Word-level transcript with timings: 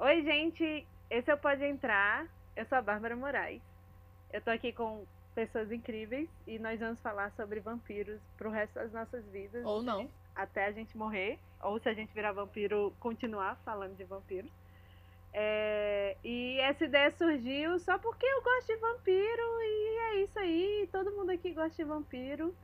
Oi, 0.00 0.22
gente. 0.22 0.86
Esse 1.10 1.28
é 1.28 1.34
o 1.34 1.38
Pode 1.38 1.64
Entrar. 1.64 2.24
Eu 2.54 2.64
sou 2.66 2.78
a 2.78 2.80
Bárbara 2.82 3.16
Moraes. 3.16 3.60
Eu 4.32 4.40
tô 4.40 4.48
aqui 4.48 4.72
com 4.72 5.04
pessoas 5.34 5.72
incríveis 5.72 6.28
e 6.46 6.56
nós 6.56 6.78
vamos 6.78 7.00
falar 7.00 7.32
sobre 7.32 7.58
vampiros 7.58 8.20
pro 8.36 8.48
resto 8.48 8.74
das 8.76 8.92
nossas 8.92 9.24
vidas. 9.26 9.64
Ou 9.66 9.82
não. 9.82 10.08
Até 10.36 10.66
a 10.66 10.70
gente 10.70 10.96
morrer. 10.96 11.36
Ou 11.60 11.80
se 11.80 11.88
a 11.88 11.94
gente 11.94 12.14
virar 12.14 12.30
vampiro, 12.30 12.94
continuar 13.00 13.56
falando 13.64 13.96
de 13.96 14.04
vampiros. 14.04 14.52
É, 15.34 16.16
e 16.22 16.60
essa 16.60 16.84
ideia 16.84 17.10
surgiu 17.10 17.76
só 17.80 17.98
porque 17.98 18.24
eu 18.24 18.40
gosto 18.40 18.68
de 18.68 18.76
vampiro 18.76 19.60
e 19.60 19.98
é 19.98 20.22
isso 20.22 20.38
aí. 20.38 20.88
Todo 20.92 21.10
mundo 21.10 21.30
aqui 21.30 21.52
gosta 21.52 21.74
de 21.74 21.82
vampiro. 21.82 22.54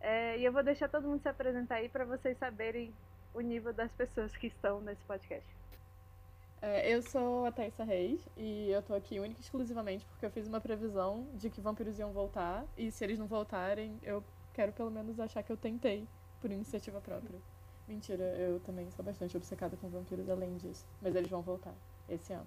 É, 0.00 0.38
e 0.38 0.44
eu 0.44 0.52
vou 0.52 0.62
deixar 0.62 0.88
todo 0.88 1.08
mundo 1.08 1.20
se 1.20 1.28
apresentar 1.28 1.74
aí 1.76 1.88
para 1.88 2.04
vocês 2.04 2.38
saberem 2.38 2.94
o 3.34 3.40
nível 3.40 3.72
das 3.72 3.90
pessoas 3.90 4.36
que 4.36 4.46
estão 4.46 4.80
nesse 4.80 5.02
podcast. 5.06 5.44
É, 6.66 6.94
eu 6.94 7.02
sou 7.02 7.44
a 7.44 7.52
Thaisa 7.52 7.84
Reis 7.84 8.26
e 8.38 8.70
eu 8.70 8.82
tô 8.82 8.94
aqui 8.94 9.20
única 9.20 9.38
e 9.38 9.44
exclusivamente 9.44 10.06
porque 10.06 10.24
eu 10.24 10.30
fiz 10.30 10.48
uma 10.48 10.62
previsão 10.62 11.28
de 11.34 11.50
que 11.50 11.60
vampiros 11.60 11.98
iam 11.98 12.10
voltar 12.10 12.64
e 12.74 12.90
se 12.90 13.04
eles 13.04 13.18
não 13.18 13.26
voltarem, 13.26 13.98
eu 14.02 14.24
quero 14.54 14.72
pelo 14.72 14.90
menos 14.90 15.20
achar 15.20 15.42
que 15.42 15.52
eu 15.52 15.58
tentei 15.58 16.08
por 16.40 16.50
iniciativa 16.50 17.02
própria. 17.02 17.38
Mentira, 17.86 18.24
eu 18.38 18.60
também 18.60 18.90
sou 18.92 19.04
bastante 19.04 19.36
obcecada 19.36 19.76
com 19.76 19.90
vampiros 19.90 20.26
além 20.30 20.56
disso, 20.56 20.86
mas 21.02 21.14
eles 21.14 21.28
vão 21.28 21.42
voltar 21.42 21.74
esse 22.08 22.32
ano. 22.32 22.46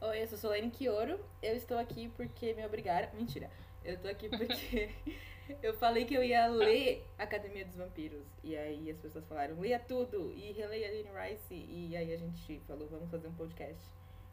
Oi, 0.00 0.22
eu 0.22 0.28
sou 0.28 0.38
Solane 0.38 0.70
Kioro. 0.70 1.18
Eu 1.42 1.56
estou 1.56 1.76
aqui 1.76 2.08
porque 2.10 2.54
me 2.54 2.64
obrigaram. 2.64 3.08
Mentira. 3.12 3.50
Eu 3.84 3.98
tô 3.98 4.06
aqui 4.06 4.28
porque 4.28 4.94
eu 5.62 5.74
falei 5.74 6.04
que 6.04 6.14
eu 6.14 6.22
ia 6.22 6.46
ler 6.46 7.04
Academia 7.18 7.64
dos 7.64 7.76
Vampiros. 7.76 8.26
E 8.42 8.56
aí 8.56 8.90
as 8.90 8.98
pessoas 8.98 9.26
falaram, 9.26 9.58
leia 9.58 9.78
tudo 9.78 10.32
e 10.32 10.52
releia 10.52 10.88
Anne 10.88 11.10
Rice. 11.10 11.54
E 11.54 11.96
aí 11.96 12.12
a 12.12 12.16
gente 12.16 12.60
falou, 12.66 12.88
vamos 12.88 13.10
fazer 13.10 13.28
um 13.28 13.34
podcast. 13.34 13.82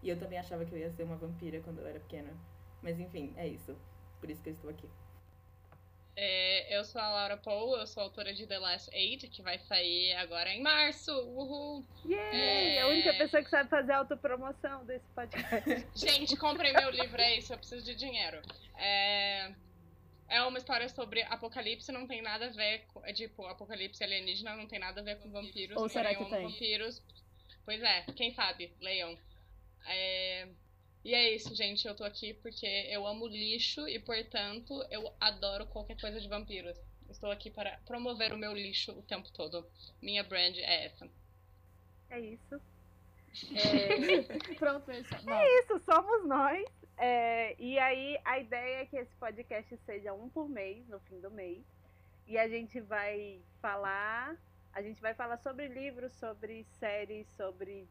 E 0.02 0.09
eu 0.09 0.18
também 0.18 0.40
achava 0.40 0.66
que 0.66 0.73
eu 0.73 0.80
ia 0.80 0.90
ser 0.92 1.03
uma 1.03 1.16
vampira 1.16 1.59
quando 1.62 1.80
eu 1.80 1.88
era 1.88 2.00
pequena. 2.00 2.31
Mas 2.81 3.00
enfim, 3.00 3.34
é 3.38 3.48
isso. 3.48 3.78
Por 4.20 4.30
isso 4.30 4.42
que 4.42 4.50
eu 4.50 4.53
estou 4.53 4.70
aqui. 4.70 4.90
É, 6.16 6.78
eu 6.78 6.84
sou 6.84 7.00
a 7.00 7.09
Laura 7.09 7.38
Paul, 7.38 7.78
eu 7.78 7.88
sou 7.88 8.03
autora 8.03 8.34
de 8.34 8.46
The 8.46 8.59
Last 8.59 8.90
Eight, 8.94 9.28
que 9.30 9.42
vai 9.42 9.58
sair 9.59 10.14
agora 10.16 10.50
em 10.50 10.62
março. 10.62 11.12
Uhul! 11.12 11.86
Yay! 12.06 12.78
É... 12.78 12.81
A 12.81 12.88
única 12.88 13.14
pessoa 13.14 13.42
que 13.42 13.50
sabe 13.50 13.70
fazer 13.70 13.94
autopromoção 13.94 14.86
desse 14.86 15.06
podcast. 15.16 15.88
Gente, 15.96 16.36
comprem 16.36 16.73
meu 16.73 16.90
livro, 16.90 17.20
é 17.22 17.38
isso, 17.38 17.53
eu 17.53 17.58
preciso 17.58 17.86
de 17.86 17.96
dinheiro. 17.96 18.42
É... 18.78 19.53
é 20.32 20.42
uma 20.44 20.58
história 20.58 20.88
sobre 20.88 21.22
apocalipse, 21.24 21.92
não 21.92 22.08
tem 22.08 22.22
nada 22.22 22.46
a 22.46 22.50
ver 22.50 22.86
com. 22.88 23.06
É 23.06 23.12
tipo, 23.12 23.46
apocalipse 23.46 24.02
alienígena 24.02 24.56
não 24.56 24.66
tem 24.66 24.80
nada 24.80 25.02
a 25.02 25.04
ver 25.04 25.20
com 25.20 25.30
vampiros. 25.30 25.76
Ou 25.76 25.90
será 25.90 26.16
que 26.16 26.24
tem? 26.26 26.48
Vampiros. 26.48 27.04
Pois 27.66 27.84
é, 27.84 28.04
quem 28.16 28.34
sabe? 28.34 28.74
Leiam. 28.80 29.18
É... 29.86 30.48
E 31.04 31.14
é 31.14 31.36
isso, 31.36 31.54
gente. 31.54 31.86
Eu 31.86 31.96
tô 31.96 32.06
aqui 32.06 32.34
porque 32.36 32.66
eu 32.66 33.06
amo 33.06 33.28
lixo 33.28 33.86
e, 33.90 34.00
portanto, 34.00 34.86
eu 34.90 35.14
adoro 35.20 35.68
qualquer 35.68 36.00
coisa 36.00 36.22
de 36.22 36.30
vampiros. 36.30 36.78
Estou 37.09 37.30
aqui 37.30 37.50
para 37.50 37.78
promover 37.86 38.32
o 38.32 38.38
meu 38.38 38.54
lixo 38.54 38.94
o 38.94 39.02
tempo 39.02 39.30
todo. 39.34 39.68
Minha 40.02 40.24
brand 40.24 40.56
é 40.58 40.86
essa. 40.86 41.09
É 42.09 42.20
isso. 42.22 42.62
É... 43.54 44.22
Pronto, 44.56 44.90
é 44.92 45.00
isso. 45.00 45.30
É 45.30 45.59
isso, 45.59 45.80
somos 45.80 46.26
nós. 46.26 46.64
É... 46.97 47.56
E 47.59 47.78
aí, 47.80 48.17
a 48.25 48.39
ideia 48.39 48.81
é 48.81 48.86
que 48.86 48.97
esse 48.97 49.16
podcast 49.16 49.75
seja 49.86 50.14
um 50.14 50.30
por 50.30 50.47
mês, 50.50 50.88
no 50.88 51.00
fim 51.02 51.20
do 51.20 51.31
mês. 51.31 51.64
E 52.28 52.38
a 52.38 52.47
gente 52.47 52.80
vai 52.80 53.39
falar. 53.61 54.36
A 54.73 54.81
gente 54.81 55.02
vai 55.02 55.14
falar 55.14 55.38
sobre 55.38 55.67
livros, 55.67 56.14
sobre 56.14 56.66
séries, 56.80 57.28
sobre 57.36 57.88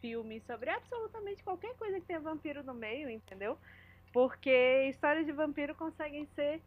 filme, 0.00 0.40
sobre 0.40 0.68
absolutamente 0.68 1.44
qualquer 1.44 1.76
coisa 1.76 2.00
que 2.00 2.06
tenha 2.06 2.18
vampiro 2.18 2.64
no 2.64 2.74
meio, 2.74 3.08
entendeu? 3.08 3.56
Porque 4.12 4.88
histórias 4.88 5.24
de 5.24 5.32
vampiro 5.32 5.74
conseguem 5.76 6.26
ser 6.34 6.60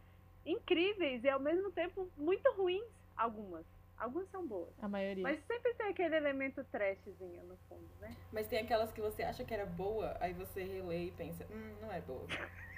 incríveis 0.46 1.24
e 1.24 1.30
ao 1.30 1.40
mesmo 1.40 1.70
tempo 1.72 2.10
muito 2.18 2.50
ruins, 2.54 2.86
algumas. 3.16 3.66
Algumas 3.98 4.30
são 4.30 4.46
boas. 4.46 4.74
A 4.82 4.88
maioria. 4.88 5.24
Mas 5.24 5.40
sempre 5.46 5.74
tem 5.74 5.88
aquele 5.88 6.16
elemento 6.16 6.64
trashzinho 6.66 7.44
no 7.44 7.58
fundo, 7.70 7.90
né? 8.02 8.16
Mas 8.32 8.48
tem 8.48 8.60
aquelas 8.60 8.92
que 8.92 9.02
você 9.02 9.24
acha 9.24 9.44
que 9.44 9.54
era 9.54 9.66
boa, 9.66 10.18
aí 10.20 10.34
você 10.34 10.64
relê 10.64 11.06
e 11.06 11.12
pensa, 11.12 11.46
hum, 11.50 11.76
não 11.82 11.92
é 11.92 12.02
boa. 12.02 12.28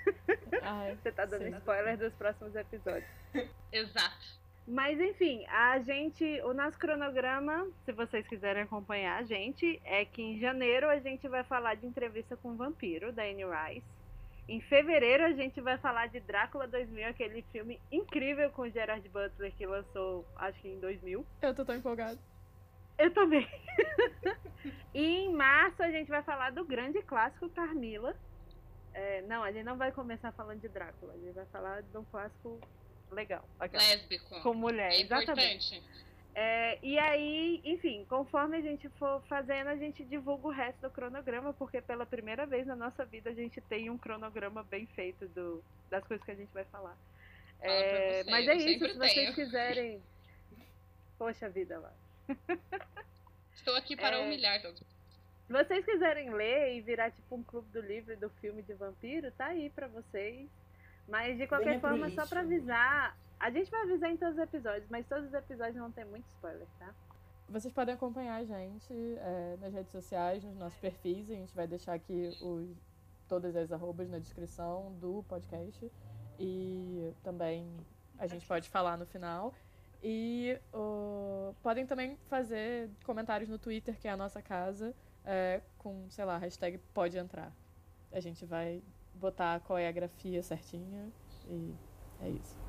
Ai, 0.62 0.96
você 0.96 1.12
tá 1.12 1.26
dando 1.26 1.48
spoiler 1.58 1.98
dos 1.98 2.14
próximos 2.14 2.56
episódios. 2.56 3.10
Exato. 3.72 4.38
Mas 4.68 5.00
enfim, 5.00 5.46
a 5.48 5.80
gente, 5.80 6.26
o 6.42 6.54
nosso 6.54 6.78
cronograma, 6.78 7.70
se 7.86 7.94
vocês 7.94 8.28
quiserem 8.28 8.64
acompanhar 8.64 9.18
a 9.18 9.24
gente, 9.24 9.82
é 9.86 10.04
que 10.04 10.22
em 10.22 10.40
janeiro 10.40 10.90
a 10.90 11.00
gente 11.00 11.26
vai 11.30 11.42
falar 11.44 11.76
de 11.76 11.88
entrevista 11.88 12.36
com 12.36 12.50
o 12.50 12.56
vampiro 12.56 13.14
da 13.14 13.24
Anne 13.24 13.46
Rice. 13.46 13.97
Em 14.48 14.62
fevereiro 14.62 15.26
a 15.26 15.34
gente 15.34 15.60
vai 15.60 15.78
falar 15.78 16.08
de 16.08 16.22
Drácula 16.22 16.68
2000, 16.68 17.10
aquele 17.10 17.42
filme 17.52 17.82
incrível 17.92 18.50
com 18.52 18.70
Gerard 18.70 19.08
Butler 19.10 19.54
que 19.56 19.66
lançou, 19.66 20.26
acho 20.38 20.60
que 20.62 20.70
em 20.70 20.80
2000. 20.80 21.26
Eu 21.42 21.54
tô 21.54 21.66
tão 21.66 21.76
empolgado. 21.76 22.18
Eu 22.98 23.14
também. 23.14 23.46
e 24.94 25.26
em 25.26 25.34
março 25.34 25.84
a 25.84 25.92
gente 25.92 26.08
vai 26.08 26.24
falar 26.24 26.52
do 26.52 26.64
grande 26.64 27.02
clássico 27.02 27.50
Carmila. 27.50 28.16
É, 28.94 29.22
não, 29.24 29.44
a 29.44 29.52
gente 29.52 29.66
não 29.66 29.78
vai 29.78 29.92
começar 29.92 30.32
falando 30.32 30.62
de 30.62 30.70
Drácula, 30.70 31.14
a 31.14 31.18
gente 31.18 31.34
vai 31.34 31.46
falar 31.48 31.82
de 31.82 31.98
um 31.98 32.06
clássico 32.06 32.60
legal. 33.12 33.48
Aquela. 33.60 33.84
Lésbico. 33.84 34.42
Com 34.42 34.54
mulher, 34.54 34.94
é 34.94 35.02
exatamente. 35.02 35.76
Importante. 35.76 36.07
É, 36.40 36.78
e 36.84 37.00
aí, 37.00 37.60
enfim, 37.66 38.06
conforme 38.08 38.58
a 38.58 38.62
gente 38.62 38.88
for 38.90 39.24
fazendo, 39.24 39.70
a 39.70 39.76
gente 39.76 40.06
divulga 40.06 40.48
o 40.48 40.52
resto 40.52 40.82
do 40.82 40.92
cronograma, 40.92 41.52
porque 41.52 41.82
pela 41.82 42.06
primeira 42.06 42.46
vez 42.46 42.68
na 42.68 42.76
nossa 42.76 43.04
vida 43.04 43.32
a 43.32 43.34
gente 43.34 43.60
tem 43.62 43.90
um 43.90 43.98
cronograma 43.98 44.62
bem 44.62 44.86
feito 44.86 45.28
do, 45.30 45.64
das 45.90 46.06
coisas 46.06 46.24
que 46.24 46.30
a 46.30 46.36
gente 46.36 46.54
vai 46.54 46.64
falar. 46.66 46.96
É, 47.60 48.22
você, 48.22 48.30
mas 48.30 48.48
é 48.48 48.54
isso, 48.56 48.68
se 48.68 48.80
tenho. 48.80 48.98
vocês 49.00 49.34
quiserem. 49.34 50.04
Poxa 51.18 51.50
vida 51.50 51.80
lá. 51.80 51.92
Estou 53.56 53.76
aqui 53.76 53.96
para 53.96 54.18
é... 54.18 54.24
humilhar 54.24 54.62
todos. 54.62 54.84
Se 55.48 55.54
vocês 55.54 55.84
quiserem 55.86 56.30
ler 56.30 56.76
e 56.76 56.82
virar 56.82 57.10
tipo 57.10 57.36
um 57.36 57.42
clube 57.42 57.68
do 57.72 57.82
livro 57.82 58.14
e 58.14 58.16
do 58.16 58.30
filme 58.42 58.62
de 58.62 58.76
vampiro, 58.76 59.32
tá 59.32 59.48
aí 59.48 59.72
para 59.72 59.88
vocês. 59.88 60.48
Mas 61.08 61.36
de 61.36 61.48
qualquer 61.48 61.82
forma, 61.82 62.12
só 62.12 62.28
pra 62.28 62.42
avisar. 62.42 63.18
A 63.40 63.52
gente 63.52 63.70
vai 63.70 63.82
avisar 63.84 64.12
em 64.12 64.18
todos 64.18 64.36
os 64.36 64.42
episódios, 64.42 64.90
mas 64.90 65.06
todos 65.08 65.28
os 65.28 65.34
episódios 65.34 65.78
vão 65.78 65.92
ter 65.92 66.06
muito 66.06 66.26
spoiler, 66.36 66.68
tá? 66.80 66.94
Vocês 67.50 67.74
podem 67.74 67.96
acompanhar 67.96 68.36
a 68.36 68.44
gente 68.44 68.94
é, 68.94 69.58
nas 69.62 69.74
redes 69.74 69.92
sociais, 69.92 70.44
nos 70.44 70.58
nossos 70.58 70.78
perfis. 70.80 71.30
A 71.30 71.34
gente 71.34 71.56
vai 71.56 71.68
deixar 71.68 71.94
aqui 71.94 72.36
os, 72.42 72.76
todas 73.28 73.56
as 73.56 73.72
arrobas 73.72 74.10
na 74.10 74.20
descrição 74.20 74.94
do 75.00 75.24
podcast. 75.30 75.90
E 76.40 77.14
também 77.24 77.72
a 78.18 78.28
gente 78.28 78.46
pode 78.46 78.70
falar 78.70 78.98
no 78.98 79.06
final. 79.06 79.54
E 80.04 80.60
podem 81.64 81.86
também 81.86 82.18
fazer 82.28 82.90
comentários 83.06 83.50
no 83.50 83.58
Twitter, 83.58 83.98
que 83.98 84.08
é 84.08 84.12
a 84.12 84.18
nossa 84.18 84.42
casa, 84.42 84.94
é, 85.24 85.62
com, 85.78 86.06
sei 86.10 86.26
lá, 86.26 86.38
hashtag 86.38 86.78
pode 86.94 87.18
entrar. 87.18 87.52
A 88.12 88.20
gente 88.20 88.46
vai 88.46 88.84
botar 89.16 89.60
qual 89.62 89.80
é 89.80 89.88
a 89.88 89.92
grafia 89.92 90.44
certinha 90.44 91.10
e 91.48 91.74
é 92.22 92.30
isso. 92.30 92.67